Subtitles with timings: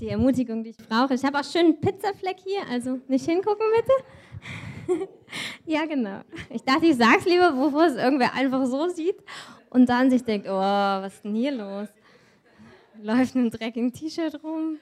[0.00, 1.14] die Ermutigung, die ich brauche.
[1.14, 5.08] Ich habe auch schön einen Pizzafleck hier, also nicht hingucken bitte.
[5.66, 6.20] ja, genau.
[6.48, 9.16] Ich dachte, ich sage es lieber, bevor es irgendwer einfach so sieht
[9.68, 11.88] und dann sich denkt, oh, was ist denn hier los?
[13.02, 14.78] Läuft ein dreckigen T-Shirt rum.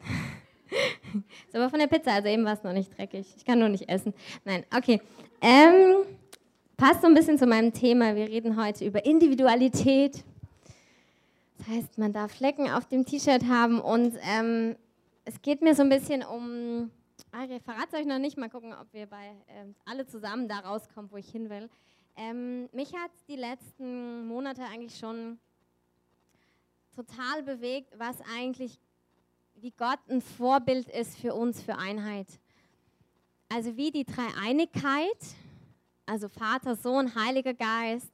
[1.48, 3.26] ist aber von der Pizza, also eben war es noch nicht dreckig.
[3.36, 4.12] Ich kann nur nicht essen.
[4.44, 5.00] Nein, okay.
[5.40, 6.04] Ähm,
[6.76, 8.14] passt so ein bisschen zu meinem Thema.
[8.16, 10.24] Wir reden heute über Individualität.
[11.68, 14.76] Heißt, man darf Flecken auf dem T-Shirt haben und ähm,
[15.24, 16.90] es geht mir so ein bisschen um,
[17.30, 21.10] ah, es euch noch nicht, mal gucken, ob wir bei äh, alle zusammen da rauskommen,
[21.10, 21.70] wo ich hin will.
[22.16, 25.38] Ähm, mich hat die letzten Monate eigentlich schon
[26.94, 28.78] total bewegt, was eigentlich,
[29.54, 32.26] wie Gott ein Vorbild ist für uns, für Einheit.
[33.48, 35.18] Also wie die Dreieinigkeit,
[36.06, 38.12] also Vater, Sohn, Heiliger Geist,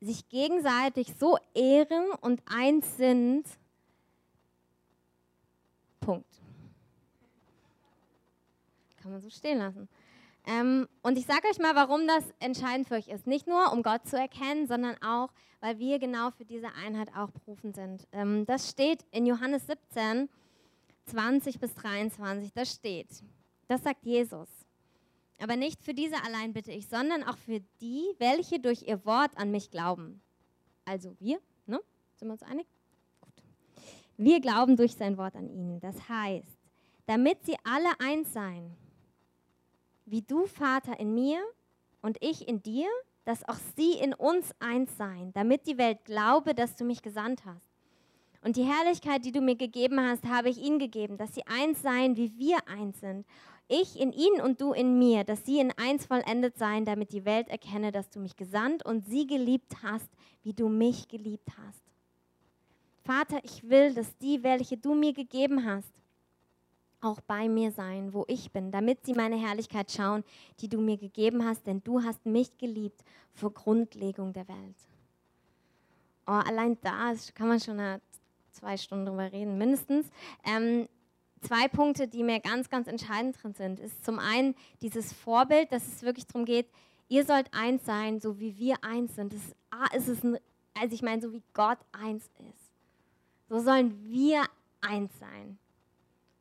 [0.00, 3.44] sich gegenseitig so ehren und eins sind.
[6.00, 6.40] Punkt.
[9.02, 9.88] Kann man so stehen lassen.
[10.46, 13.26] Ähm, und ich sage euch mal, warum das entscheidend für euch ist.
[13.26, 17.30] Nicht nur, um Gott zu erkennen, sondern auch, weil wir genau für diese Einheit auch
[17.30, 18.06] berufen sind.
[18.12, 20.28] Ähm, das steht in Johannes 17,
[21.06, 22.52] 20 bis 23.
[22.54, 23.08] Das steht,
[23.66, 24.48] das sagt Jesus.
[25.40, 29.30] Aber nicht für diese allein bitte ich, sondern auch für die, welche durch ihr Wort
[29.36, 30.20] an mich glauben.
[30.84, 31.80] Also wir, ne?
[32.16, 32.66] Sind wir uns einig?
[33.20, 33.34] Gut.
[34.16, 35.78] Wir glauben durch sein Wort an ihn.
[35.80, 36.58] Das heißt,
[37.06, 38.76] damit sie alle eins seien,
[40.06, 41.40] wie du, Vater, in mir
[42.02, 42.88] und ich in dir,
[43.24, 47.44] dass auch sie in uns eins seien, damit die Welt glaube, dass du mich gesandt
[47.44, 47.68] hast.
[48.42, 51.82] Und die Herrlichkeit, die du mir gegeben hast, habe ich ihnen gegeben, dass sie eins
[51.82, 53.26] seien, wie wir eins sind
[53.68, 57.24] ich in ihnen und du in mir, dass sie in eins vollendet seien, damit die
[57.24, 60.08] Welt erkenne, dass du mich gesandt und sie geliebt hast,
[60.42, 61.82] wie du mich geliebt hast.
[63.04, 65.92] Vater, ich will, dass die, welche du mir gegeben hast,
[67.00, 70.24] auch bei mir sein, wo ich bin, damit sie meine Herrlichkeit schauen,
[70.60, 74.76] die du mir gegeben hast, denn du hast mich geliebt vor Grundlegung der Welt.
[76.26, 77.80] Oh, allein da kann man schon
[78.52, 80.10] zwei Stunden drüber reden, mindestens.
[80.44, 80.88] Ähm,
[81.40, 85.86] zwei Punkte, die mir ganz, ganz entscheidend drin sind, ist zum einen dieses Vorbild, dass
[85.86, 86.68] es wirklich darum geht,
[87.08, 89.32] ihr sollt eins sein, so wie wir eins sind.
[89.32, 89.40] Das
[89.94, 90.38] ist, ist ein,
[90.74, 92.72] also ich meine, so wie Gott eins ist.
[93.48, 94.44] So sollen wir
[94.80, 95.58] eins sein.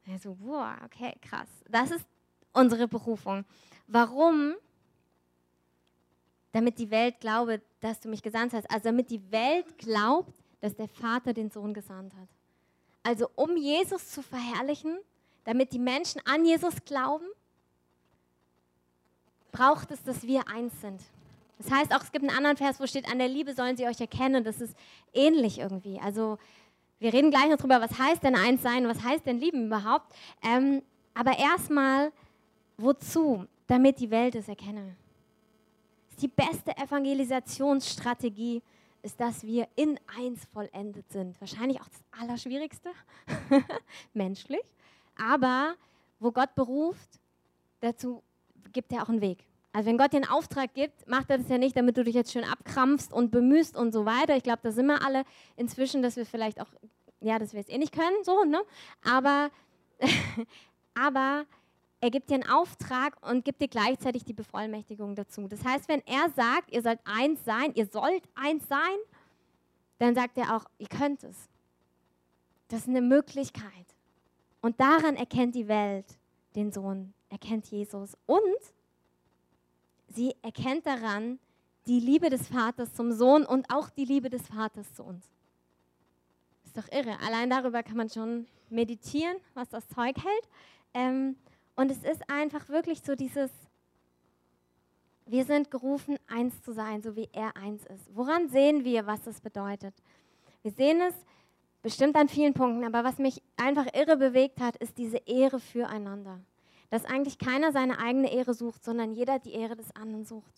[0.09, 1.47] Also, wow, okay, krass.
[1.69, 2.05] Das ist
[2.53, 3.45] unsere Berufung.
[3.87, 4.55] Warum?
[6.51, 8.69] Damit die Welt glaube, dass du mich gesandt hast.
[8.71, 12.29] Also damit die Welt glaubt, dass der Vater den Sohn gesandt hat.
[13.07, 14.97] Also um Jesus zu verherrlichen,
[15.45, 17.23] damit die Menschen an Jesus glauben,
[19.53, 20.99] braucht es, dass wir eins sind.
[21.57, 23.87] Das heißt auch, es gibt einen anderen Vers, wo steht, an der Liebe sollen sie
[23.87, 24.43] euch erkennen.
[24.43, 24.75] Das ist
[25.13, 26.01] ähnlich irgendwie.
[26.01, 26.37] Also
[26.99, 30.13] wir reden gleich noch drüber, was heißt denn eins sein, was heißt denn lieben überhaupt.
[30.43, 30.81] Ähm,
[31.13, 32.11] aber erstmal,
[32.75, 33.45] wozu?
[33.67, 34.97] Damit die Welt es erkenne.
[36.07, 38.61] Das ist die beste Evangelisationsstrategie,
[39.07, 41.39] ist, dass wir in eins vollendet sind.
[41.39, 42.89] Wahrscheinlich auch das Allerschwierigste,
[44.13, 44.63] menschlich.
[45.15, 45.75] Aber
[46.19, 47.21] wo Gott beruft,
[47.79, 48.21] dazu
[48.73, 49.45] gibt er auch einen Weg.
[49.71, 52.15] Also wenn Gott dir einen Auftrag gibt, macht er das ja nicht, damit du dich
[52.15, 54.35] jetzt schön abkrampfst und bemühst und so weiter.
[54.35, 55.23] Ich glaube, da sind wir alle
[55.55, 56.67] inzwischen, dass wir vielleicht auch,
[57.21, 58.59] ja, dass wir es eh nicht können, so, ne?
[59.05, 59.51] Aber,
[60.95, 61.45] aber
[61.99, 65.47] er gibt dir einen Auftrag und gibt dir gleichzeitig die Bevollmächtigung dazu.
[65.47, 68.97] Das heißt, wenn er sagt, ihr sollt eins sein, ihr sollt eins sein,
[69.97, 71.49] dann sagt er auch, ihr könnt es.
[72.67, 73.71] Das ist eine Möglichkeit.
[74.61, 76.05] Und daran erkennt die Welt
[76.55, 78.15] den Sohn, erkennt Jesus.
[78.27, 78.41] Und
[80.09, 81.39] sie erkennt daran
[81.87, 85.25] die Liebe des Vaters zum Sohn und auch die Liebe des Vaters zu uns.
[86.65, 87.17] Ist doch irre.
[87.25, 90.49] Allein darüber kann man schon meditieren, was das Zeug hält.
[90.93, 91.37] Ähm,
[91.77, 93.51] und es ist einfach wirklich so dieses,
[95.27, 98.13] wir sind gerufen, eins zu sein, so wie er eins ist.
[98.13, 99.93] Woran sehen wir, was das bedeutet?
[100.63, 101.13] Wir sehen es
[101.83, 106.39] bestimmt an vielen Punkten, aber was mich einfach irre bewegt hat, ist diese Ehre füreinander.
[106.89, 110.53] Dass eigentlich keiner seine eigene Ehre sucht, sondern jeder die Ehre des anderen sucht.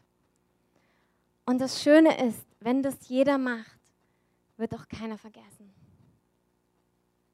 [1.45, 3.79] Und das Schöne ist, wenn das jeder macht,
[4.55, 5.73] wird auch keiner vergessen.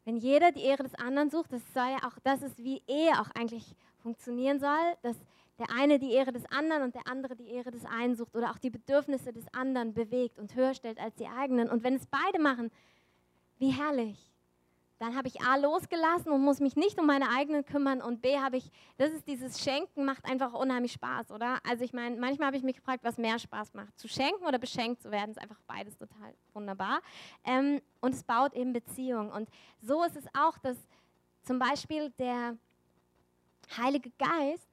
[0.05, 3.19] Wenn jeder die Ehre des anderen sucht, das soll ja auch, das ist wie Ehe
[3.19, 5.17] auch eigentlich funktionieren soll, dass
[5.57, 8.51] der eine die Ehre des anderen und der andere die Ehre des einen sucht oder
[8.51, 11.69] auch die Bedürfnisse des anderen bewegt und höher stellt als die eigenen.
[11.69, 12.71] Und wenn es beide machen,
[13.57, 14.34] wie herrlich.
[14.97, 18.37] Dann habe ich A losgelassen und muss mich nicht um meine eigenen kümmern und B
[18.39, 21.59] habe ich, das ist dieses Schenken macht einfach unheimlich Spaß, oder?
[21.67, 24.57] Also ich meine, manchmal habe ich mich gefragt, was mehr Spaß macht, zu schenken oder
[24.57, 27.01] beschenkt zu werden, ist einfach beides total wunderbar.
[27.43, 29.49] Ähm, und es baut eben Beziehungen und
[29.81, 30.77] so ist es auch, dass
[31.43, 32.57] zum Beispiel der
[33.77, 34.67] Heilige Geist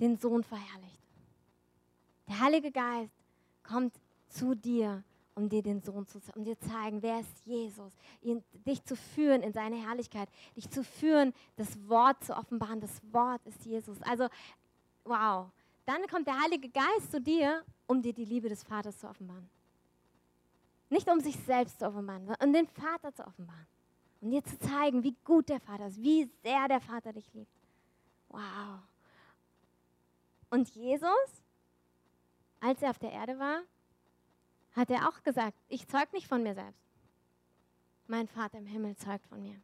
[0.00, 1.02] den Sohn verherrlicht.
[2.28, 3.14] Der Heilige Geist
[3.62, 3.94] kommt
[4.28, 5.04] zu dir
[5.36, 7.92] um dir den Sohn zu um dir zeigen, wer ist Jesus,
[8.22, 12.80] ihn, dich zu führen in seine Herrlichkeit, dich zu führen, das Wort zu offenbaren.
[12.80, 14.02] Das Wort ist Jesus.
[14.02, 14.28] Also,
[15.04, 15.48] wow.
[15.84, 19.48] Dann kommt der Heilige Geist zu dir, um dir die Liebe des Vaters zu offenbaren.
[20.88, 23.66] Nicht um sich selbst zu offenbaren, sondern um den Vater zu offenbaren.
[24.22, 27.52] Um dir zu zeigen, wie gut der Vater ist, wie sehr der Vater dich liebt.
[28.30, 28.80] Wow.
[30.48, 31.42] Und Jesus,
[32.60, 33.60] als er auf der Erde war,
[34.76, 36.84] hat er auch gesagt, ich zeug nicht von mir selbst.
[38.06, 39.56] Mein Vater im Himmel zeugt von mir.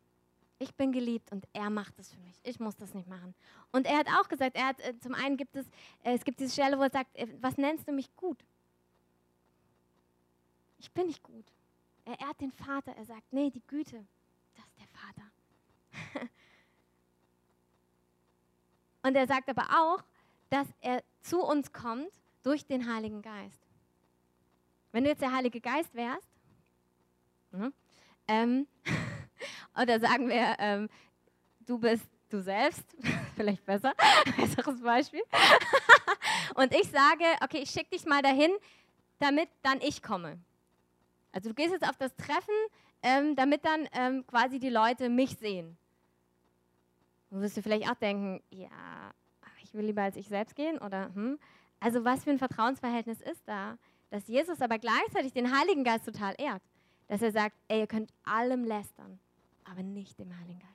[0.59, 2.41] Ich bin geliebt und er macht es für mich.
[2.44, 3.35] Ich muss das nicht machen.
[3.73, 5.67] Und er hat auch gesagt, er hat, äh, zum einen gibt es,
[6.03, 8.44] äh, es gibt diese Stelle, wo er sagt, äh, was nennst du mich gut?
[10.79, 11.44] Ich bin nicht gut.
[12.05, 12.93] Er ehrt den Vater.
[12.97, 14.05] Er sagt, nee, die Güte,
[14.55, 16.29] das ist der Vater.
[19.03, 20.03] und er sagt aber auch,
[20.49, 22.11] dass er zu uns kommt
[22.43, 23.71] durch den Heiligen Geist.
[24.93, 26.29] Wenn du jetzt der Heilige Geist wärst,
[27.50, 27.73] mhm,
[28.29, 28.67] ähm,
[29.81, 30.89] oder sagen wir, ähm,
[31.61, 32.85] du bist du selbst,
[33.37, 33.94] vielleicht besser,
[34.37, 35.23] besseres Beispiel,
[36.55, 38.50] und ich sage, okay, ich schicke dich mal dahin,
[39.19, 40.39] damit dann ich komme.
[41.33, 42.55] Also du gehst jetzt auf das Treffen,
[43.03, 45.77] ähm, damit dann ähm, quasi die Leute mich sehen.
[47.31, 49.15] Dann wirst du vielleicht auch denken, ja,
[49.62, 51.39] ich will lieber als ich selbst gehen, oder hm?
[51.81, 53.79] Also was für ein Vertrauensverhältnis ist da?
[54.12, 56.62] Dass Jesus aber gleichzeitig den Heiligen Geist total ehrt.
[57.09, 59.19] Dass er sagt, ey, ihr könnt allem lästern,
[59.64, 60.73] aber nicht dem Heiligen Geist.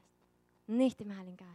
[0.66, 1.51] Nicht dem Heiligen Geist.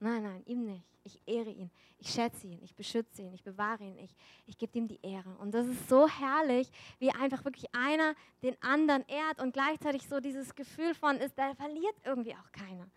[0.00, 0.84] Nein, nein, ihm nicht.
[1.04, 4.10] Ich ehre ihn, ich schätze ihn, ich beschütze ihn, ich bewahre ihn, ich,
[4.46, 5.30] ich gebe ihm die Ehre.
[5.38, 6.68] Und das ist so herrlich,
[6.98, 11.54] wie einfach wirklich einer den anderen ehrt und gleichzeitig so dieses Gefühl von ist, da
[11.54, 12.88] verliert irgendwie auch keiner.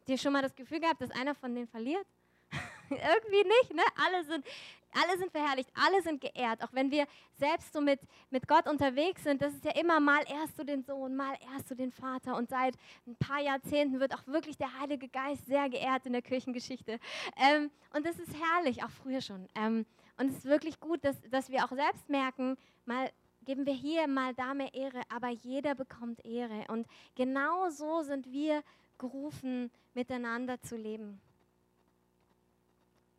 [0.00, 2.06] Habt ihr schon mal das Gefühl gehabt, dass einer von denen verliert?
[2.90, 3.82] irgendwie nicht, ne?
[4.04, 4.44] Alle sind
[4.94, 6.62] alle sind verherrlicht, alle sind geehrt.
[6.62, 8.00] Auch wenn wir selbst so mit,
[8.30, 11.70] mit Gott unterwegs sind, das ist ja immer mal erst du den Sohn, mal erst
[11.70, 12.36] du den Vater.
[12.36, 12.76] Und seit
[13.06, 16.98] ein paar Jahrzehnten wird auch wirklich der Heilige Geist sehr geehrt in der Kirchengeschichte.
[17.36, 19.48] Ähm, und das ist herrlich, auch früher schon.
[19.54, 19.86] Ähm,
[20.16, 23.10] und es ist wirklich gut, dass, dass wir auch selbst merken, mal
[23.44, 26.64] geben wir hier, mal da mehr Ehre, aber jeder bekommt Ehre.
[26.68, 28.62] Und genau so sind wir
[28.98, 31.20] gerufen, miteinander zu leben.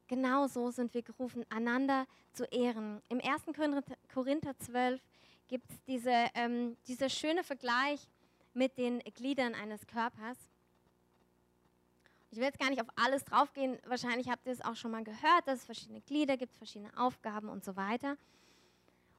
[0.07, 3.01] Genau so sind wir gerufen, einander zu ehren.
[3.09, 3.43] Im 1.
[4.13, 5.01] Korinther 12
[5.47, 8.07] gibt es diese, ähm, dieser schöne Vergleich
[8.53, 10.37] mit den Gliedern eines Körpers.
[12.29, 13.79] Ich will jetzt gar nicht auf alles draufgehen.
[13.87, 17.49] Wahrscheinlich habt ihr es auch schon mal gehört, dass es verschiedene Glieder gibt, verschiedene Aufgaben
[17.49, 18.17] und so weiter.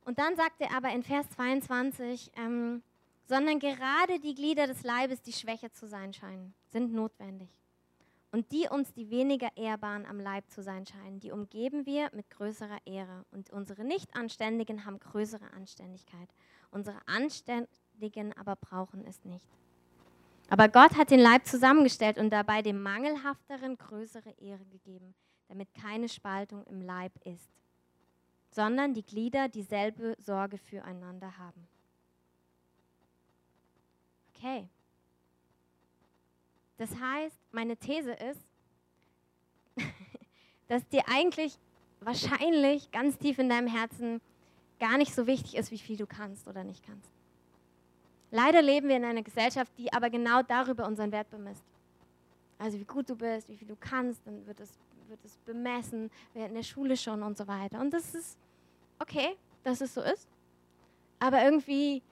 [0.04, 2.82] Und dann sagt er aber in Vers 22, ähm,
[3.26, 7.48] sondern gerade die Glieder des Leibes, die schwächer zu sein scheinen, sind notwendig
[8.36, 12.28] und die uns die weniger ehrbaren am Leib zu sein scheinen, die umgeben wir mit
[12.28, 13.24] größerer Ehre.
[13.30, 16.28] Und unsere Nichtanständigen haben größere Anständigkeit.
[16.70, 19.48] Unsere Anständigen aber brauchen es nicht.
[20.50, 25.14] Aber Gott hat den Leib zusammengestellt und dabei dem Mangelhafteren größere Ehre gegeben,
[25.48, 27.48] damit keine Spaltung im Leib ist,
[28.50, 31.66] sondern die Glieder dieselbe Sorge füreinander haben.
[34.34, 34.68] Okay,
[36.78, 38.40] das heißt, meine These ist,
[40.68, 41.58] dass dir eigentlich
[42.00, 44.20] wahrscheinlich ganz tief in deinem Herzen
[44.78, 47.10] gar nicht so wichtig ist, wie viel du kannst oder nicht kannst.
[48.30, 51.64] Leider leben wir in einer Gesellschaft, die aber genau darüber unseren Wert bemisst.
[52.58, 54.72] Also wie gut du bist, wie viel du kannst, dann wird es,
[55.08, 57.80] wird es bemessen, in der Schule schon und so weiter.
[57.80, 58.38] Und das ist
[58.98, 60.28] okay, dass es so ist.
[61.18, 62.02] Aber irgendwie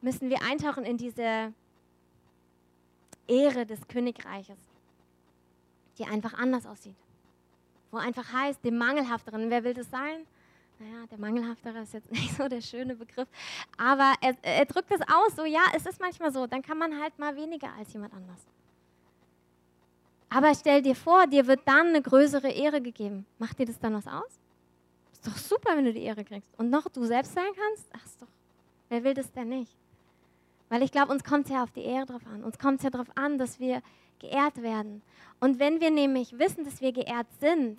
[0.00, 1.52] müssen wir eintauchen in diese
[3.26, 4.58] Ehre des Königreiches,
[5.98, 6.96] die einfach anders aussieht.
[7.90, 10.26] Wo einfach heißt, dem Mangelhafteren, wer will das sein?
[10.78, 13.28] Naja, der Mangelhaftere ist jetzt nicht so der schöne Begriff,
[13.78, 17.00] aber er, er drückt es aus, so ja, es ist manchmal so, dann kann man
[17.00, 18.40] halt mal weniger als jemand anders.
[20.34, 23.24] Aber stell dir vor, dir wird dann eine größere Ehre gegeben.
[23.38, 24.40] Macht dir das dann was aus?
[25.12, 26.50] Ist doch super, wenn du die Ehre kriegst.
[26.58, 27.88] Und noch du selbst sein kannst?
[27.92, 28.28] Ach, ist doch,
[28.88, 29.76] wer will das denn nicht?
[30.68, 32.42] Weil ich glaube, uns kommt es ja auf die Ehre drauf an.
[32.42, 33.82] Uns kommt es ja darauf an, dass wir
[34.18, 35.02] geehrt werden.
[35.40, 37.78] Und wenn wir nämlich wissen, dass wir geehrt sind,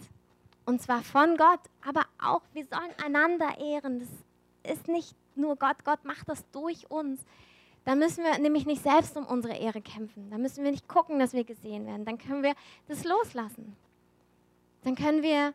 [0.66, 5.84] und zwar von Gott, aber auch wir sollen einander ehren, das ist nicht nur Gott,
[5.84, 7.24] Gott macht das durch uns,
[7.84, 10.30] dann müssen wir nämlich nicht selbst um unsere Ehre kämpfen.
[10.32, 12.04] Dann müssen wir nicht gucken, dass wir gesehen werden.
[12.04, 12.56] Dann können wir
[12.88, 13.76] das loslassen.
[14.84, 15.54] Dann können wir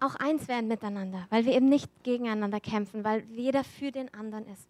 [0.00, 4.46] auch eins werden miteinander, weil wir eben nicht gegeneinander kämpfen, weil jeder für den anderen
[4.46, 4.66] ist.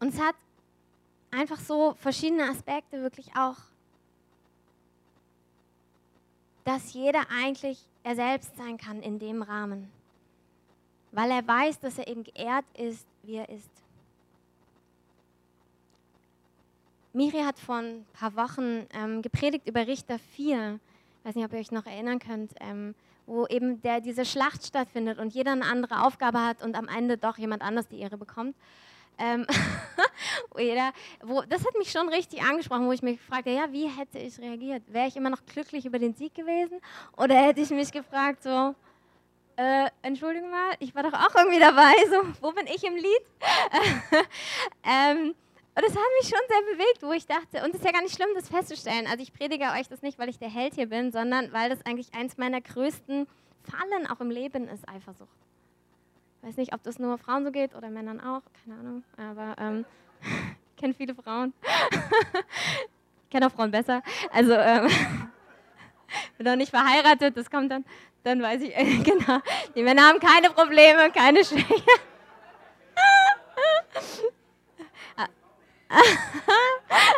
[0.00, 0.34] Und es hat
[1.30, 3.56] einfach so verschiedene Aspekte wirklich auch,
[6.64, 9.90] dass jeder eigentlich er selbst sein kann in dem Rahmen,
[11.12, 13.70] weil er weiß, dass er eben geehrt ist, wie er ist.
[17.12, 20.78] Miri hat vor ein paar Wochen ähm, gepredigt über Richter 4
[21.28, 22.94] weiß nicht, ob ihr euch noch erinnern könnt, ähm,
[23.26, 27.18] wo eben der, diese Schlacht stattfindet und jeder eine andere Aufgabe hat und am Ende
[27.18, 28.56] doch jemand anders die Ehre bekommt.
[29.18, 29.46] Ähm,
[30.58, 34.18] jeder, wo, das hat mich schon richtig angesprochen, wo ich mich fragte, ja, wie hätte
[34.18, 34.82] ich reagiert?
[34.86, 36.80] Wäre ich immer noch glücklich über den Sieg gewesen?
[37.16, 38.74] Oder hätte ich mich gefragt, so,
[39.56, 43.24] äh, Entschuldigung mal, ich war doch auch irgendwie dabei, so, wo bin ich im Lied?
[44.84, 45.34] ähm,
[45.74, 48.02] und das hat mich schon sehr bewegt, wo ich dachte, und es ist ja gar
[48.02, 49.06] nicht schlimm, das festzustellen.
[49.06, 51.84] Also ich predige euch das nicht, weil ich der Held hier bin, sondern weil das
[51.86, 53.28] eigentlich eins meiner größten
[53.62, 55.47] Fallen auch im Leben ist, Eifersucht.
[56.48, 59.84] Weiß nicht, ob das nur Frauen so geht oder Männern auch, keine Ahnung, aber ähm,
[60.22, 61.52] ich kenne viele Frauen.
[63.24, 64.02] ich kenne auch Frauen besser.
[64.32, 64.88] Also ähm,
[66.38, 67.84] bin noch nicht verheiratet, das kommt dann,
[68.22, 69.40] dann weiß ich, äh, genau.
[69.74, 71.84] Die Männer haben keine Probleme, keine Schwäche.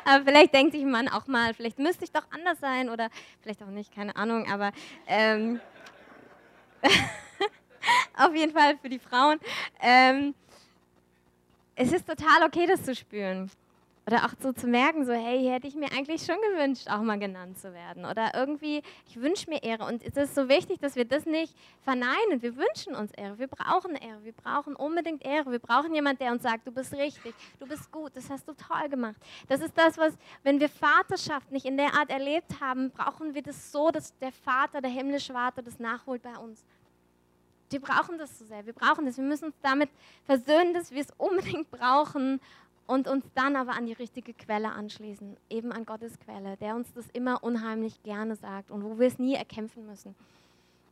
[0.05, 3.11] aber vielleicht denkt sich ein Mann auch mal, vielleicht müsste ich doch anders sein oder
[3.43, 4.73] vielleicht auch nicht, keine Ahnung, aber
[5.07, 5.61] ähm,
[8.17, 9.39] auf jeden Fall für die Frauen.
[9.81, 10.35] Ähm,
[11.75, 13.51] es ist total okay, das zu spüren.
[14.07, 17.19] Oder auch so zu merken, so, hey, hätte ich mir eigentlich schon gewünscht, auch mal
[17.19, 18.05] genannt zu werden.
[18.05, 19.85] Oder irgendwie, ich wünsche mir Ehre.
[19.85, 22.41] Und es ist so wichtig, dass wir das nicht verneinen.
[22.41, 23.39] Wir wünschen uns Ehre.
[23.39, 24.25] Wir brauchen Ehre.
[24.25, 25.53] Wir brauchen unbedingt Ehre.
[25.53, 28.55] Wir brauchen jemanden, der uns sagt, du bist richtig, du bist gut, das hast du
[28.55, 29.21] toll gemacht.
[29.49, 33.43] Das ist das, was, wenn wir Vaterschaft nicht in der Art erlebt haben, brauchen wir
[33.43, 36.65] das so, dass der Vater, der himmlische Vater, das nachholt bei uns.
[37.71, 38.67] Wir brauchen das so sehr.
[38.67, 39.17] Wir brauchen das.
[39.17, 39.91] Wir müssen uns damit
[40.25, 42.41] versöhnen, dass wir es unbedingt brauchen
[42.87, 46.93] und uns dann aber an die richtige Quelle anschließen, eben an Gottes Quelle, der uns
[46.93, 50.17] das immer unheimlich gerne sagt und wo wir es nie erkämpfen müssen.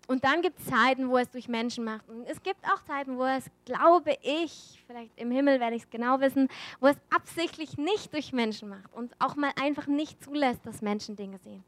[0.06, 2.08] Und dann gibt es Zeiten, wo er es durch Menschen macht.
[2.08, 5.82] Und es gibt auch Zeiten, wo er es, glaube ich, vielleicht im Himmel werde ich
[5.82, 6.48] es genau wissen,
[6.80, 10.80] wo er es absichtlich nicht durch Menschen macht und auch mal einfach nicht zulässt, dass
[10.80, 11.62] Menschen Dinge sehen.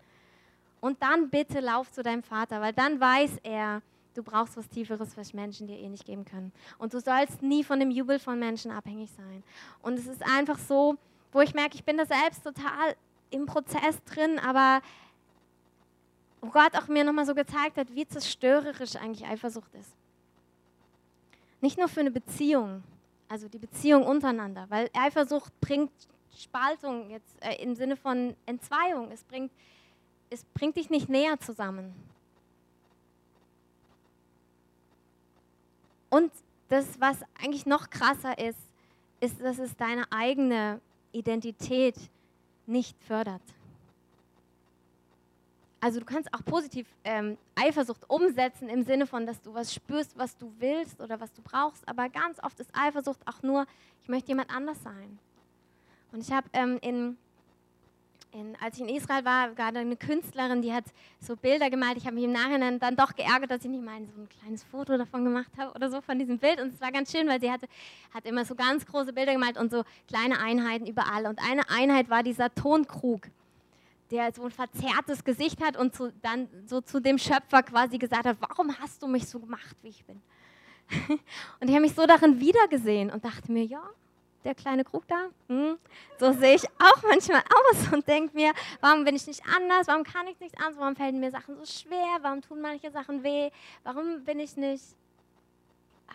[0.81, 3.83] Und dann bitte lauf zu deinem Vater, weil dann weiß er,
[4.15, 6.53] Du brauchst was Tieferes, was Menschen dir eh nicht geben können.
[6.79, 9.43] Und du sollst nie von dem Jubel von Menschen abhängig sein.
[9.83, 10.97] Und es ist einfach so,
[11.33, 12.97] wo ich merke, ich bin da selbst total
[13.31, 14.83] im Prozess drin, aber
[16.41, 19.93] wo Gott auch mir nochmal so gezeigt hat, wie zerstörerisch eigentlich Eifersucht ist.
[21.61, 22.83] Nicht nur für eine Beziehung,
[23.29, 25.93] also die Beziehung untereinander, weil Eifersucht bringt
[26.37, 29.11] Spaltung jetzt äh, im Sinne von Entzweiung.
[29.11, 29.53] Es bringt,
[30.31, 31.93] es bringt dich nicht näher zusammen.
[36.11, 36.33] Und
[36.69, 38.59] das, was eigentlich noch krasser ist,
[39.21, 40.81] ist, dass es deine eigene
[41.13, 41.97] Identität
[42.67, 43.43] nicht fördert.
[45.81, 50.17] Also du kannst auch positiv ähm, Eifersucht umsetzen im Sinne von, dass du was spürst,
[50.19, 51.89] was du willst oder was du brauchst.
[51.89, 53.67] Aber ganz oft ist Eifersucht auch nur,
[54.03, 55.19] ich möchte jemand anders sein.
[56.13, 57.17] Und ich habe ähm, in
[58.33, 60.85] in, als ich in Israel war, da eine Künstlerin, die hat
[61.21, 61.97] so Bilder gemalt.
[61.97, 64.63] Ich habe mich im Nachhinein dann doch geärgert, dass ich nicht mal so ein kleines
[64.65, 66.61] Foto davon gemacht habe oder so von diesem Bild.
[66.61, 67.67] Und es war ganz schön, weil sie hatte,
[68.15, 71.27] hat immer so ganz große Bilder gemalt und so kleine Einheiten überall.
[71.27, 73.23] Und eine Einheit war dieser Tonkrug,
[74.11, 78.25] der so ein verzerrtes Gesicht hat und zu, dann so zu dem Schöpfer quasi gesagt
[78.25, 80.21] hat, warum hast du mich so gemacht, wie ich bin?
[81.61, 83.83] und ich habe mich so darin wiedergesehen und dachte mir, ja,
[84.45, 85.29] der kleine Krug da.
[85.49, 85.79] Hm.
[86.19, 89.87] So sehe ich auch manchmal aus und denke mir, warum bin ich nicht anders?
[89.87, 90.79] Warum kann ich nicht anders?
[90.79, 92.19] Warum fallen mir Sachen so schwer?
[92.23, 93.51] Warum tun manche Sachen weh?
[93.85, 94.85] Warum bin ich nicht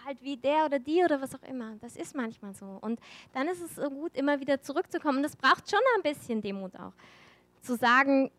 [0.06, 1.76] halt wie der oder die oder was auch immer?
[1.82, 2.78] Das ist manchmal so.
[2.82, 3.00] Und
[3.34, 5.18] dann ist es gut, immer wieder zurückzukommen.
[5.18, 6.94] Und das braucht schon ein bisschen Demut auch.
[7.62, 8.32] Zu sagen,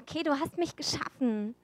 [0.00, 1.54] okay, du hast mich geschaffen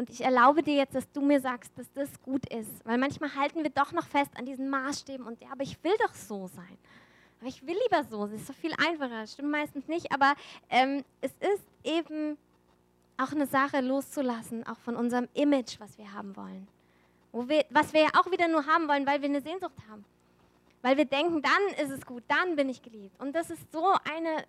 [0.00, 2.70] und ich erlaube dir jetzt, dass du mir sagst, dass das gut ist.
[2.86, 5.92] Weil manchmal halten wir doch noch fest an diesen Maßstäben und ja, aber ich will
[5.98, 6.78] doch so sein.
[7.38, 8.24] Aber ich will lieber so.
[8.24, 9.26] Es ist so viel einfacher.
[9.26, 10.10] Stimmt meistens nicht.
[10.10, 10.32] Aber
[10.70, 12.38] ähm, es ist eben
[13.18, 16.66] auch eine Sache loszulassen, auch von unserem Image, was wir haben wollen.
[17.30, 20.06] Wo wir, was wir ja auch wieder nur haben wollen, weil wir eine Sehnsucht haben.
[20.80, 23.20] Weil wir denken, dann ist es gut, dann bin ich geliebt.
[23.20, 24.46] Und das ist so eine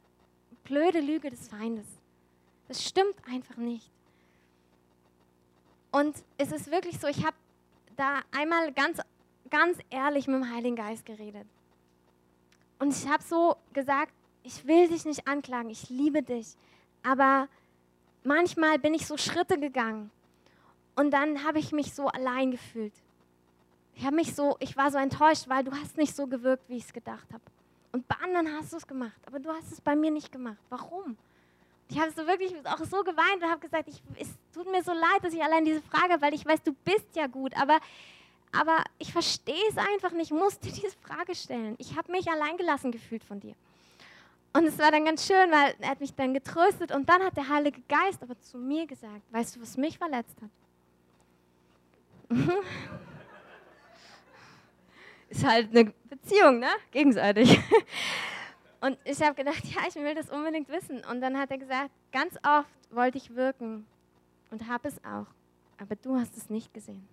[0.64, 1.88] blöde Lüge des Feindes.
[2.70, 3.92] Das stimmt einfach nicht.
[5.92, 7.36] Und es ist wirklich so, ich habe
[7.96, 9.00] da einmal ganz
[9.52, 11.46] ganz ehrlich mit dem Heiligen Geist geredet.
[12.80, 16.56] Und ich habe so gesagt, ich will dich nicht anklagen, ich liebe dich.
[17.04, 17.48] Aber
[18.24, 20.10] manchmal bin ich so Schritte gegangen
[20.96, 22.94] und dann habe ich mich so allein gefühlt.
[23.94, 26.86] Ich mich so, ich war so enttäuscht, weil du hast nicht so gewirkt, wie ich
[26.86, 27.44] es gedacht habe.
[27.92, 30.58] Und bei anderen hast du es gemacht, aber du hast es bei mir nicht gemacht.
[30.70, 31.18] Warum?
[31.92, 34.94] Ich habe so wirklich auch so geweint und habe gesagt, ich, es tut mir so
[34.94, 37.82] leid, dass ich allein diese Frage, weil ich weiß, du bist ja gut, aber,
[38.54, 41.76] aber ich verstehe es einfach nicht, ich musste diese Frage stellen.
[41.80, 43.56] Ich habe mich allein gelassen gefühlt von dir.
[44.54, 47.36] Und es war dann ganz schön, weil er hat mich dann getröstet und dann hat
[47.36, 50.50] der Heilige Geist aber zu mir gesagt, weißt du, was mich verletzt hat?
[55.30, 56.70] Ist halt eine Beziehung, ne?
[56.92, 57.60] Gegenseitig.
[58.82, 61.04] Und ich habe gedacht, ja, ich will das unbedingt wissen.
[61.06, 63.86] Und dann hat er gesagt, ganz oft wollte ich wirken
[64.50, 65.28] und habe es auch,
[65.78, 67.08] aber du hast es nicht gesehen.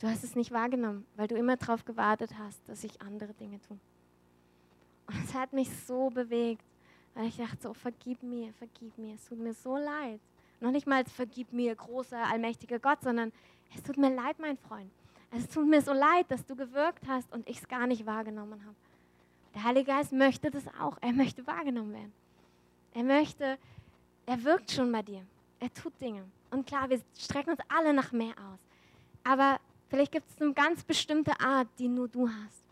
[0.00, 3.60] Du hast es nicht wahrgenommen, weil du immer darauf gewartet hast, dass ich andere Dinge
[3.60, 3.78] tue.
[5.06, 6.64] Und es hat mich so bewegt,
[7.14, 10.20] weil ich dachte so, vergib mir, vergib mir, es tut mir so leid.
[10.60, 13.32] Noch nicht mal vergib mir, großer, allmächtiger Gott, sondern
[13.74, 14.90] es tut mir leid, mein Freund.
[15.30, 18.64] Es tut mir so leid, dass du gewirkt hast und ich es gar nicht wahrgenommen
[18.64, 18.76] habe.
[19.54, 20.98] Der Heilige Geist möchte das auch.
[21.00, 22.12] Er möchte wahrgenommen werden.
[22.92, 23.58] Er möchte,
[24.26, 25.24] er wirkt schon bei dir.
[25.60, 26.24] Er tut Dinge.
[26.50, 28.58] Und klar, wir strecken uns alle nach mehr aus.
[29.22, 29.58] Aber
[29.88, 32.64] vielleicht gibt es eine ganz bestimmte Art, die nur du hast.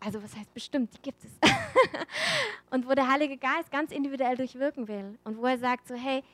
[0.00, 0.92] Also was heißt bestimmt?
[0.94, 1.30] Die gibt es.
[2.70, 5.18] und wo der Heilige Geist ganz individuell durchwirken will.
[5.24, 6.24] Und wo er sagt so, hey,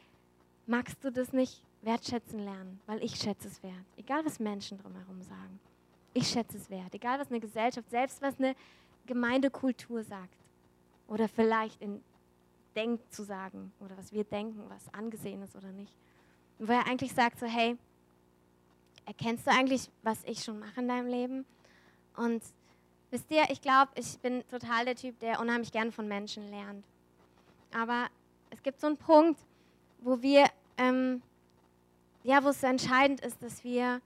[0.67, 2.81] magst du das nicht wertschätzen lernen?
[2.87, 3.75] Weil ich schätze es wert.
[3.97, 5.61] Egal, was Menschen drumherum sagen.
[6.15, 6.95] Ich schätze es wert.
[6.95, 8.55] Egal, was eine Gesellschaft, selbst was eine
[9.09, 10.37] Gemeindekultur sagt.
[11.09, 12.01] Oder vielleicht in
[12.77, 15.93] Denk zu sagen oder was wir denken, was angesehen ist oder nicht.
[16.59, 17.77] Und wo er eigentlich sagt so, hey,
[19.05, 21.47] erkennst du eigentlich, was ich schon mache in deinem Leben?
[22.15, 22.43] Und
[23.11, 26.85] wisst ihr, ich glaube, ich bin total der Typ, der unheimlich gern von Menschen lernt.
[27.73, 28.07] Aber
[28.51, 29.41] es gibt so einen Punkt,
[30.01, 30.47] wo wir,
[30.77, 31.23] ähm,
[32.23, 34.01] ja, wo es so entscheidend ist, dass wir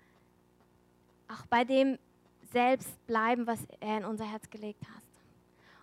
[1.28, 1.99] auch bei dem
[2.52, 5.02] selbst bleiben, was er in unser Herz gelegt hat.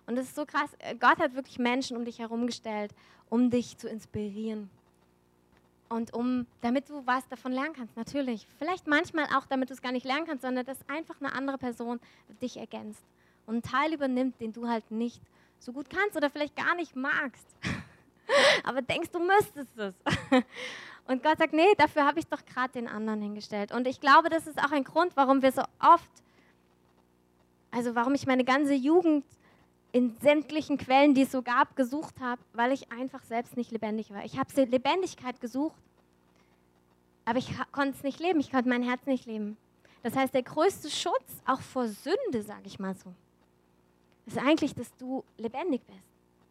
[0.06, 0.70] Und das ist so krass.
[0.98, 2.92] Gott hat wirklich Menschen um dich herum gestellt,
[3.28, 4.70] um dich zu inspirieren.
[5.88, 8.46] Und um, damit du was davon lernen kannst, natürlich.
[8.58, 11.58] Vielleicht manchmal auch, damit du es gar nicht lernen kannst, sondern dass einfach eine andere
[11.58, 12.00] Person
[12.40, 13.02] dich ergänzt
[13.46, 15.20] und einen Teil übernimmt, den du halt nicht
[15.58, 17.46] so gut kannst oder vielleicht gar nicht magst.
[18.64, 19.94] Aber denkst, du müsstest es.
[21.06, 23.72] Und Gott sagt, nee, dafür habe ich doch gerade den anderen hingestellt.
[23.72, 26.10] Und ich glaube, das ist auch ein Grund, warum wir so oft
[27.70, 29.24] also warum ich meine ganze Jugend
[29.92, 34.10] in sämtlichen Quellen, die es so gab, gesucht habe, weil ich einfach selbst nicht lebendig
[34.10, 34.24] war.
[34.24, 35.80] Ich habe Lebendigkeit gesucht,
[37.24, 39.56] aber ich konnte es nicht leben, ich konnte mein Herz nicht leben.
[40.02, 43.12] Das heißt, der größte Schutz, auch vor Sünde, sage ich mal so,
[44.26, 45.98] ist eigentlich, dass du lebendig bist.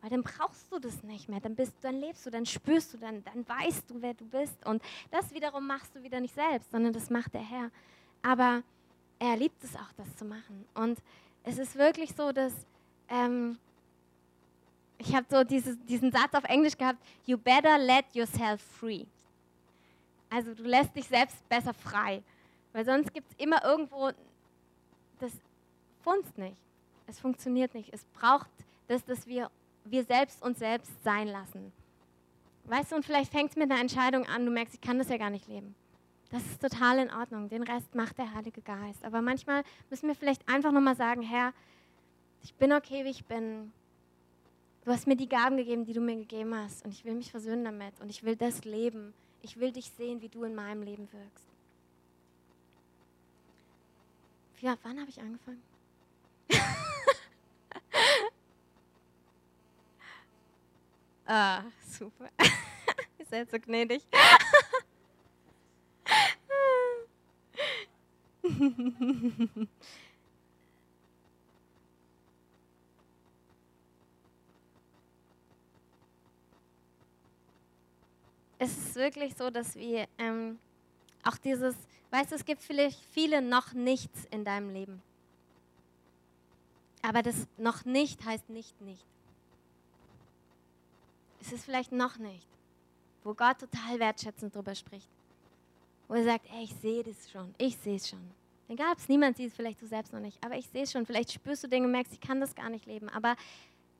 [0.01, 1.41] Weil dann brauchst du das nicht mehr.
[1.41, 4.65] Dann, bist, dann lebst du, dann spürst du, dann, dann weißt du, wer du bist.
[4.65, 7.69] Und das wiederum machst du wieder nicht selbst, sondern das macht der Herr.
[8.21, 8.63] Aber
[9.19, 10.65] er liebt es auch, das zu machen.
[10.73, 10.99] Und
[11.43, 12.53] es ist wirklich so, dass
[13.09, 13.57] ähm,
[14.97, 19.05] ich habe so dieses, diesen Satz auf Englisch gehabt, you better let yourself free.
[20.29, 22.21] Also du lässt dich selbst besser frei,
[22.73, 24.11] weil sonst gibt es immer irgendwo,
[25.19, 25.31] das
[26.01, 26.57] funzt nicht.
[27.07, 27.91] Es funktioniert nicht.
[27.91, 28.49] Es braucht
[28.87, 29.49] das, dass wir,
[29.85, 31.71] wir selbst uns selbst sein lassen.
[32.65, 35.09] Weißt du, und vielleicht fängt es mit einer Entscheidung an, du merkst, ich kann das
[35.09, 35.73] ja gar nicht leben.
[36.29, 37.49] Das ist total in Ordnung.
[37.49, 39.03] Den Rest macht der Heilige Geist.
[39.03, 41.53] Aber manchmal müssen wir vielleicht einfach nochmal sagen, Herr,
[42.43, 43.73] ich bin okay, wie ich bin.
[44.85, 46.85] Du hast mir die Gaben gegeben, die du mir gegeben hast.
[46.85, 47.99] Und ich will mich versöhnen damit.
[47.99, 49.13] Und ich will das leben.
[49.41, 51.49] Ich will dich sehen, wie du in meinem Leben wirkst.
[54.61, 55.63] Ja, wann habe ich angefangen?
[61.25, 62.29] ah, super.
[63.17, 64.03] Ihr seid so gnädig.
[78.59, 80.59] es ist wirklich so, dass wir ähm,
[81.23, 81.75] auch dieses,
[82.11, 85.01] weißt du, es gibt vielleicht viele noch nichts in deinem Leben.
[87.01, 89.05] Aber das noch nicht heißt nicht nicht.
[91.41, 92.47] Es ist vielleicht noch nicht,
[93.23, 95.09] wo Gott total wertschätzend drüber spricht.
[96.09, 98.19] Wo er sagt, ey, ich sehe das schon, ich sehe es schon.
[98.67, 101.05] Egal, ob es niemand sieht, vielleicht du selbst noch nicht, aber ich sehe es schon.
[101.05, 103.07] Vielleicht spürst du Dinge und merkst, ich kann das gar nicht leben.
[103.09, 103.35] Aber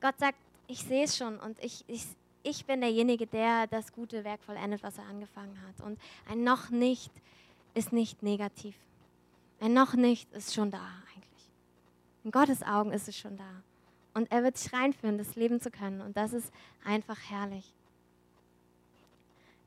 [0.02, 2.06] Gott sagt, ich sehe es schon und ich, ich,
[2.44, 5.86] ich bin derjenige, der das gute Werk vollendet, was er angefangen hat.
[5.86, 7.12] Und ein noch nicht
[7.74, 8.76] ist nicht negativ.
[9.60, 10.82] Wenn noch nicht, ist schon da
[11.14, 11.52] eigentlich.
[12.24, 13.64] In Gottes Augen ist es schon da.
[14.14, 16.02] Und er wird dich reinführen, das Leben zu können.
[16.02, 16.52] Und das ist
[16.84, 17.74] einfach herrlich.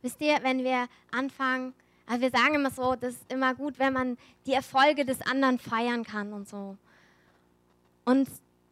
[0.02, 1.74] Wisst ihr, wenn wir anfangen,
[2.12, 5.58] also wir sagen immer so, das ist immer gut, wenn man die Erfolge des anderen
[5.58, 6.76] feiern kann und so.
[8.04, 8.28] Und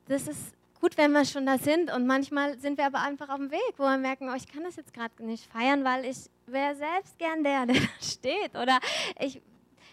[0.08, 1.90] das ist gut, wenn wir schon da sind.
[1.90, 4.62] Und manchmal sind wir aber einfach auf dem Weg, wo wir merken, oh, ich kann
[4.62, 8.54] das jetzt gerade nicht feiern, weil ich wäre selbst gern der, der da steht.
[8.56, 8.78] Oder
[9.18, 9.40] ich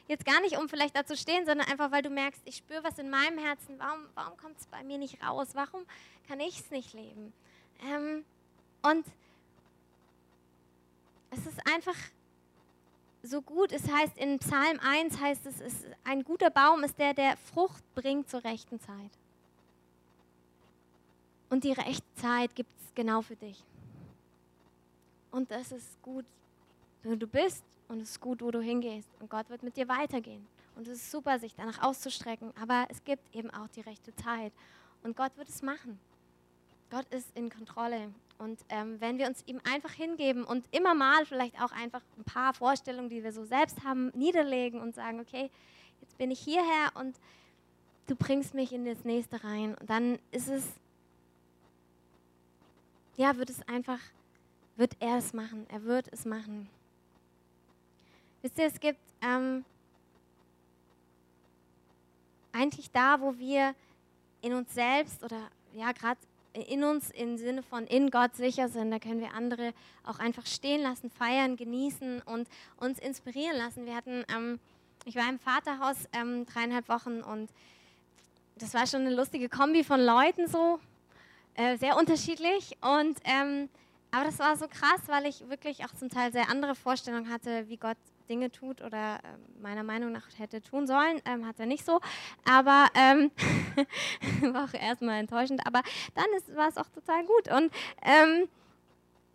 [0.10, 2.84] jetzt gar nicht, um vielleicht da zu stehen, sondern einfach, weil du merkst, ich spüre
[2.84, 3.80] was in meinem Herzen.
[3.80, 5.52] Warum, warum kommt es bei mir nicht raus?
[5.54, 5.86] Warum
[6.28, 7.32] kann ich es nicht leben?
[7.82, 8.26] Ähm,
[8.82, 9.06] und
[11.30, 11.96] es ist einfach
[13.24, 13.72] so gut.
[13.72, 17.84] Es heißt in Psalm 1 heißt es, es ein guter Baum ist der, der Frucht
[17.96, 19.12] bringt zur rechten Zeit.
[21.50, 23.64] Und die rechte Zeit gibt es genau für dich.
[25.32, 26.26] Und das ist gut,
[27.04, 29.10] wo du bist und es ist gut, wo du hingehst.
[29.20, 30.46] Und Gott wird mit dir weitergehen.
[30.76, 32.54] Und es ist super, sich danach auszustrecken.
[32.62, 34.52] Aber es gibt eben auch die rechte Zeit.
[35.04, 36.00] Und Gott wird es machen.
[36.90, 38.14] Gott ist in Kontrolle.
[38.38, 42.24] Und ähm, wenn wir uns ihm einfach hingeben und immer mal vielleicht auch einfach ein
[42.24, 45.50] paar Vorstellungen, die wir so selbst haben, niederlegen und sagen, okay,
[46.02, 47.16] jetzt bin ich hierher und
[48.06, 49.76] du bringst mich in das nächste rein.
[49.76, 50.66] Und dann ist es,
[53.18, 54.00] ja, wird es einfach,
[54.76, 55.66] wird er es machen.
[55.70, 56.70] Er wird es machen.
[58.44, 59.66] Wisst ihr, es gibt ähm,
[62.52, 63.74] eigentlich da, wo wir
[64.42, 66.20] in uns selbst oder ja, gerade
[66.62, 70.46] in uns im Sinne von in Gott sicher sind, da können wir andere auch einfach
[70.46, 73.86] stehen lassen, feiern, genießen und uns inspirieren lassen.
[73.86, 74.60] Wir hatten, ähm,
[75.06, 77.50] ich war im Vaterhaus ähm, dreieinhalb Wochen und
[78.58, 80.80] das war schon eine lustige Kombi von Leuten so,
[81.56, 83.70] äh, sehr unterschiedlich und ähm,
[84.12, 87.68] aber das war so krass, weil ich wirklich auch zum Teil sehr andere Vorstellungen hatte,
[87.68, 91.22] wie Gott Dinge tut oder äh, meiner Meinung nach hätte tun sollen.
[91.26, 92.00] Ähm, hat er nicht so.
[92.50, 93.32] Aber ähm,
[94.54, 95.66] war auch erstmal enttäuschend.
[95.66, 95.82] Aber
[96.16, 97.52] dann war es auch total gut.
[97.52, 97.72] Und
[98.04, 98.48] ähm,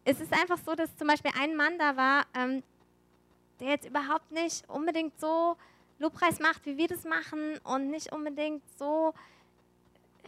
[0.04, 2.62] es ist einfach so, dass zum Beispiel ein Mann da war, ähm,
[3.60, 5.56] der jetzt überhaupt nicht unbedingt so
[5.98, 9.14] Lobpreis macht, wie wir das machen und nicht unbedingt so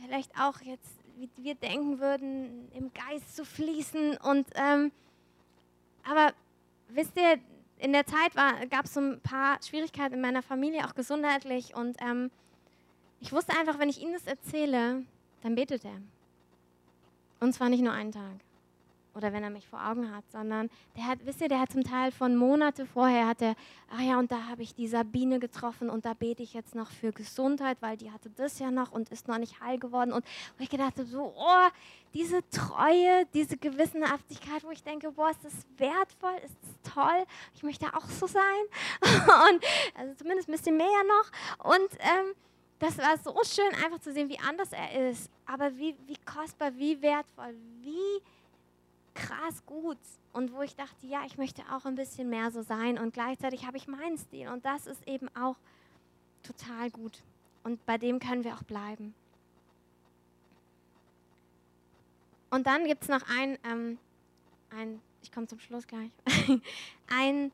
[0.00, 4.16] vielleicht auch jetzt, wie wir denken würden, im Geist zu fließen.
[4.18, 4.92] Und ähm,
[6.04, 6.32] aber
[6.88, 7.38] wisst ihr,
[7.84, 8.34] in der Zeit
[8.70, 11.76] gab es so ein paar Schwierigkeiten in meiner Familie, auch gesundheitlich.
[11.76, 12.30] Und ähm,
[13.20, 15.02] ich wusste einfach, wenn ich ihm das erzähle,
[15.42, 16.00] dann betet er.
[17.40, 18.40] Und zwar nicht nur einen Tag
[19.14, 21.84] oder wenn er mich vor Augen hat, sondern der hat, wisst ihr, der hat zum
[21.84, 23.54] Teil von Monate vorher hat er,
[23.90, 26.90] ach ja, und da habe ich die Sabine getroffen und da bete ich jetzt noch
[26.90, 30.12] für Gesundheit, weil die hatte das ja noch und ist noch nicht heil geworden.
[30.12, 30.24] Und
[30.58, 31.68] wo ich gedacht habe, so, oh,
[32.12, 37.24] diese Treue, diese Gewissenhaftigkeit, wo ich denke, boah, ist das wertvoll, ist das toll,
[37.54, 38.42] ich möchte auch so sein.
[39.02, 39.64] und
[39.96, 41.72] also zumindest ein bisschen mehr noch.
[41.72, 42.34] Und ähm,
[42.78, 46.76] das war so schön, einfach zu sehen, wie anders er ist, aber wie, wie kostbar,
[46.76, 48.22] wie wertvoll, wie
[49.14, 49.98] krass gut.
[50.32, 52.98] Und wo ich dachte, ja, ich möchte auch ein bisschen mehr so sein.
[52.98, 54.48] Und gleichzeitig habe ich meinen Stil.
[54.48, 55.56] Und das ist eben auch
[56.42, 57.22] total gut.
[57.62, 59.14] Und bei dem können wir auch bleiben.
[62.50, 63.98] Und dann gibt es noch ein, ähm,
[64.70, 66.10] ein, ich komme zum Schluss gleich,
[67.08, 67.50] ein,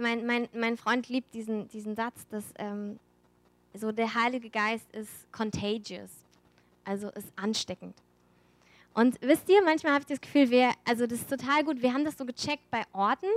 [0.00, 2.98] mein, mein, mein Freund liebt diesen, diesen Satz, dass ähm,
[3.72, 6.10] so der Heilige Geist ist contagious,
[6.84, 7.94] also ist ansteckend.
[8.96, 11.92] Und wisst ihr, manchmal habe ich das Gefühl, wir, also das ist total gut, wir
[11.92, 13.28] haben das so gecheckt bei Orten,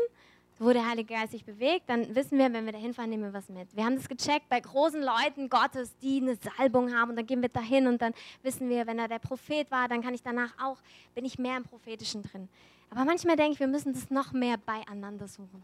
[0.57, 3.33] wo der Heilige Geist sich bewegt, dann wissen wir, wenn wir da hinfahren, nehmen wir
[3.33, 3.75] was mit.
[3.75, 7.41] Wir haben das gecheckt bei großen Leuten Gottes, die eine Salbung haben und dann gehen
[7.41, 10.53] wir dahin und dann wissen wir, wenn er der Prophet war, dann kann ich danach
[10.63, 10.77] auch,
[11.13, 12.47] bin ich mehr im Prophetischen drin.
[12.89, 15.61] Aber manchmal denke ich, wir müssen das noch mehr beieinander suchen.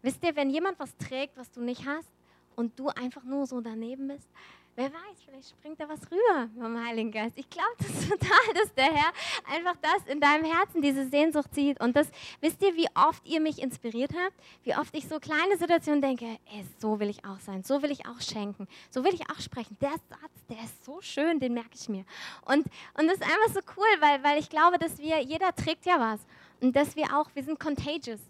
[0.00, 2.08] Wisst ihr, wenn jemand was trägt, was du nicht hast
[2.56, 4.30] und du einfach nur so daneben bist,
[4.76, 7.38] Wer weiß, vielleicht springt da was rüber vom Heiligen Geist.
[7.38, 9.12] Ich glaube das total, dass der Herr
[9.48, 11.80] einfach das in deinem Herzen, diese Sehnsucht zieht.
[11.80, 12.08] Und das,
[12.40, 14.34] wisst ihr, wie oft ihr mich inspiriert habt?
[14.64, 17.92] Wie oft ich so kleine Situationen denke, ey, so will ich auch sein, so will
[17.92, 19.76] ich auch schenken, so will ich auch sprechen.
[19.80, 22.04] Der Satz, der ist so schön, den merke ich mir.
[22.44, 22.66] Und,
[22.98, 26.00] und das ist einfach so cool, weil, weil ich glaube, dass wir, jeder trägt ja
[26.00, 26.20] was.
[26.60, 28.20] Und dass wir auch, wir sind contagious.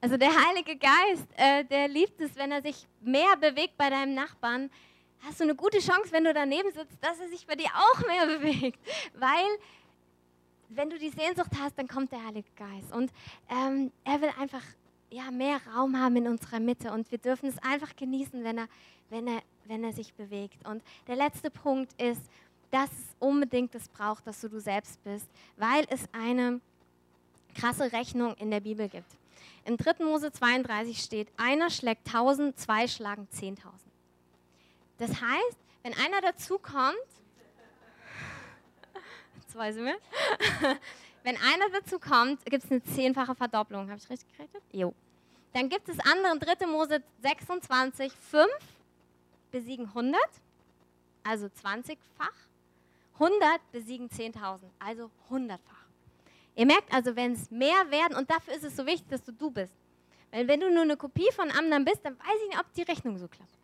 [0.00, 4.14] Also der Heilige Geist, äh, der liebt es, wenn er sich mehr bewegt bei deinem
[4.14, 4.68] Nachbarn,
[5.24, 8.06] hast du eine gute Chance, wenn du daneben sitzt, dass er sich bei dir auch
[8.06, 8.78] mehr bewegt.
[9.14, 9.46] Weil,
[10.68, 12.92] wenn du die Sehnsucht hast, dann kommt der Heilige Geist.
[12.92, 13.12] Und
[13.48, 14.62] ähm, er will einfach
[15.10, 16.92] ja, mehr Raum haben in unserer Mitte.
[16.92, 18.68] Und wir dürfen es einfach genießen, wenn er,
[19.10, 20.66] wenn, er, wenn er sich bewegt.
[20.66, 22.22] Und der letzte Punkt ist,
[22.70, 26.60] dass es unbedingt das braucht, dass du du selbst bist, weil es eine
[27.54, 29.16] krasse Rechnung in der Bibel gibt.
[29.64, 30.04] Im 3.
[30.04, 33.56] Mose 32 steht, einer schlägt 1000, zwei schlagen 10.000.
[34.98, 36.96] Das heißt, wenn einer dazu kommt,
[39.48, 39.96] zwei sind wir,
[41.22, 43.88] wenn einer dazu kommt, gibt es eine zehnfache Verdopplung.
[43.90, 44.62] Habe ich richtig gerechnet?
[44.72, 44.94] Jo.
[45.52, 46.66] Dann gibt es andere, 3.
[46.66, 48.48] Mose 26, 5
[49.50, 50.18] besiegen 100,
[51.24, 52.32] also 20-fach.
[53.14, 55.86] 100 besiegen 10.000, also 100-fach.
[56.54, 59.32] Ihr merkt also, wenn es mehr werden, und dafür ist es so wichtig, dass du
[59.32, 59.74] du bist.
[60.30, 62.82] Weil wenn du nur eine Kopie von Amnam bist, dann weiß ich nicht, ob die
[62.82, 63.58] Rechnung so klappt.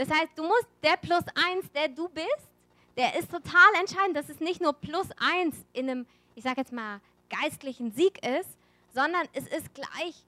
[0.00, 2.48] Das heißt, du musst der Plus 1, der du bist,
[2.96, 6.72] der ist total entscheidend, dass es nicht nur Plus 1 in einem, ich sage jetzt
[6.72, 8.48] mal, geistlichen Sieg ist,
[8.94, 10.24] sondern es ist gleich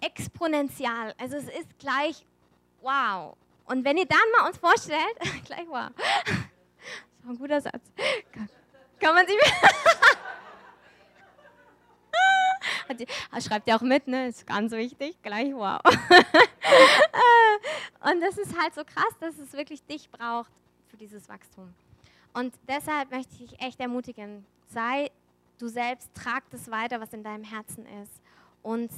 [0.00, 1.12] exponentiell.
[1.18, 2.24] Also es ist gleich
[2.82, 3.36] wow.
[3.64, 5.90] Und wenn ihr dann mal uns vorstellt, gleich wow.
[5.96, 7.82] Das war ein guter Satz.
[9.00, 9.34] Kann man sie
[13.44, 14.28] Schreibt ihr auch mit, ne?
[14.28, 15.80] Ist ganz wichtig, gleich wow.
[18.02, 20.50] Und das ist halt so krass, dass es wirklich dich braucht
[20.88, 21.72] für dieses Wachstum.
[22.32, 25.10] Und deshalb möchte ich dich echt ermutigen, sei
[25.58, 28.22] du selbst, trag das weiter, was in deinem Herzen ist
[28.62, 28.90] und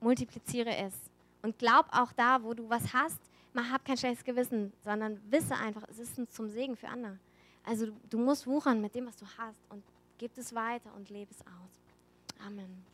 [0.00, 0.94] multipliziere es.
[1.42, 3.20] Und glaub auch da, wo du was hast,
[3.52, 7.18] man hab kein schlechtes Gewissen, sondern wisse einfach, es ist zum Segen für andere.
[7.64, 9.82] Also du, du musst wuchern mit dem, was du hast und
[10.18, 12.46] gib es weiter und lebe es aus.
[12.46, 12.91] Amen.